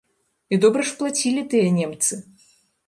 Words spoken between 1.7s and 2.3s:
немцы!